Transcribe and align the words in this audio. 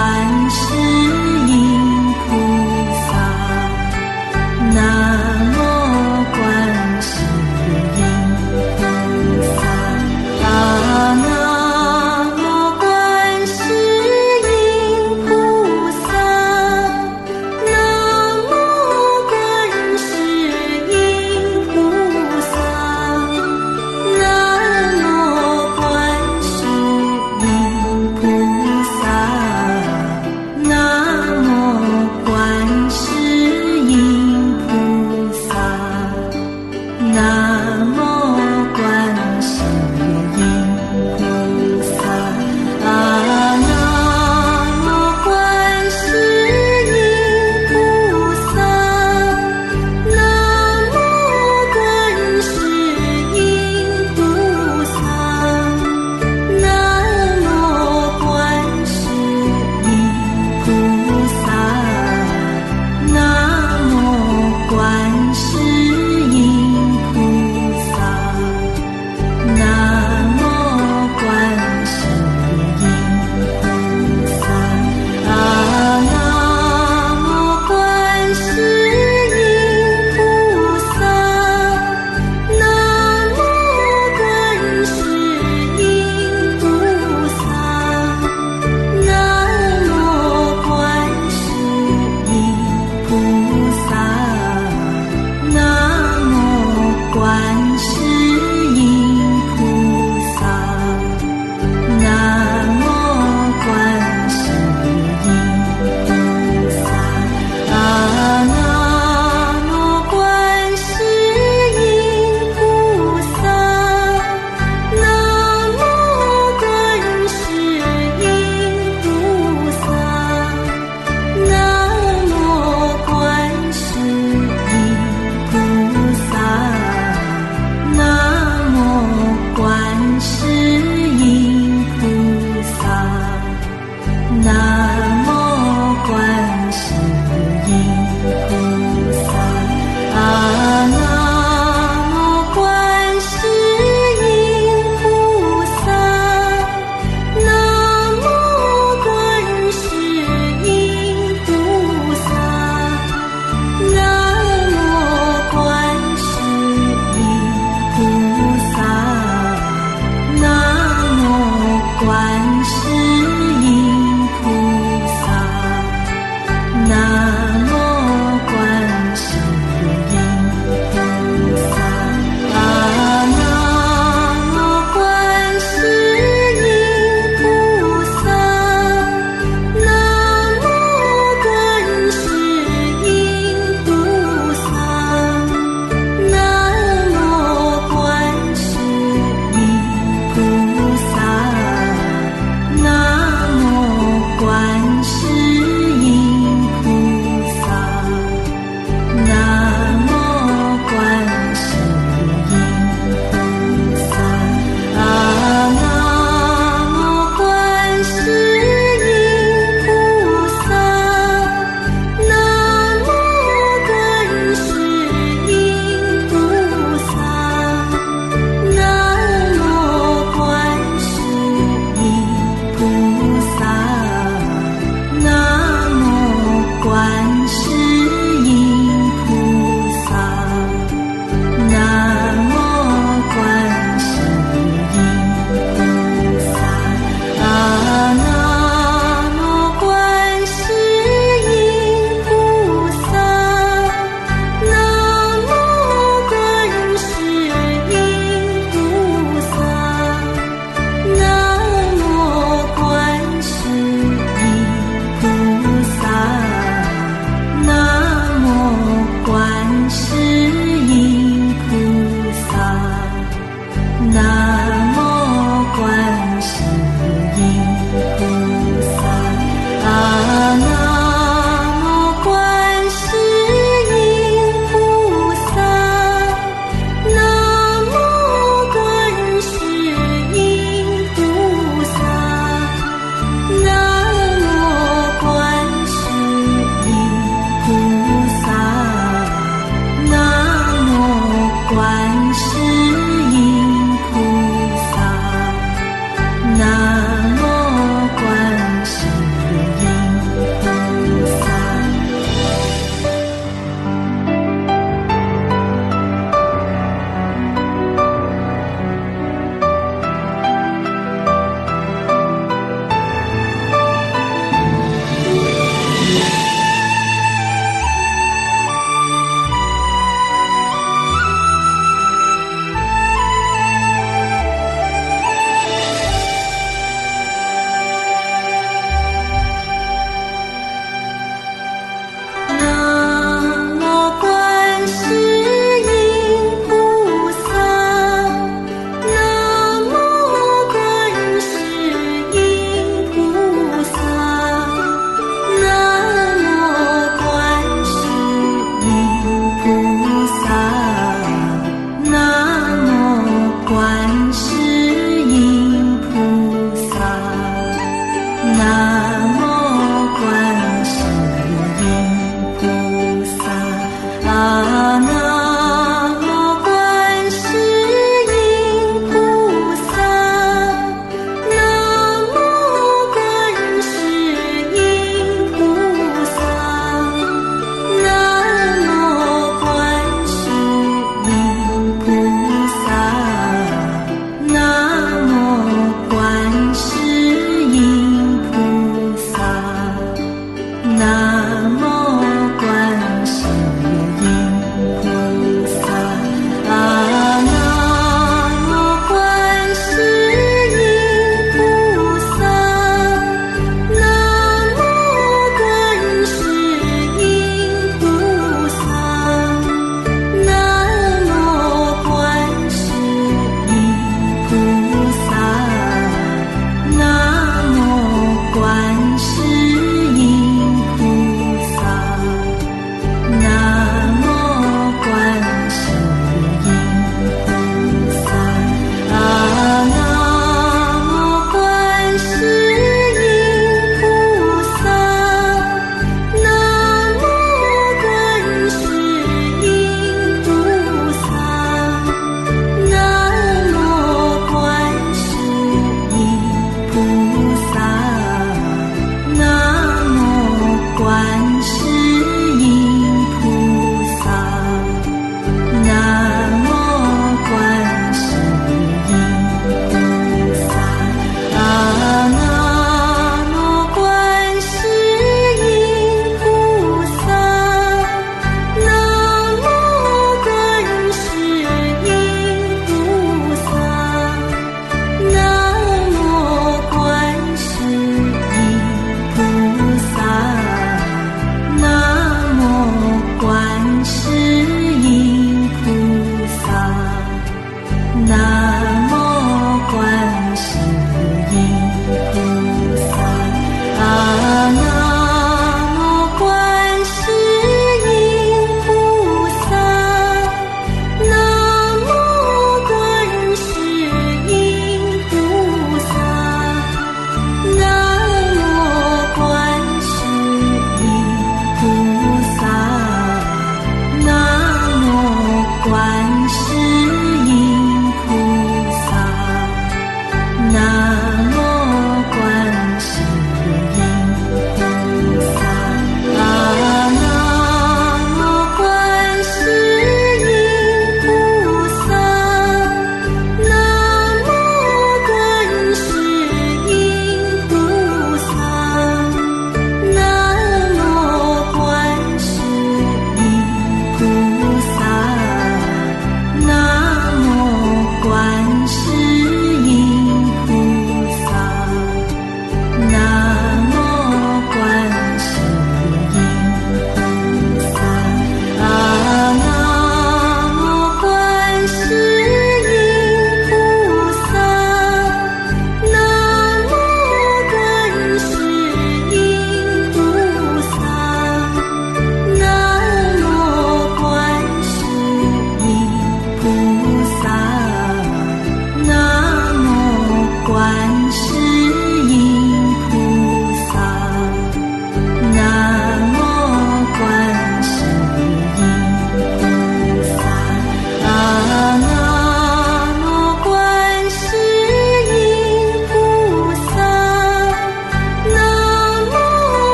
one. 0.00 0.29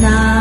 now. 0.00 0.33